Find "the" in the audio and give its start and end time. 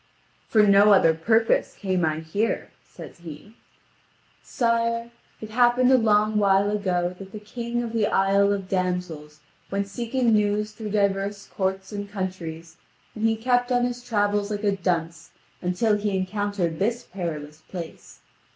7.31-7.39, 7.93-8.07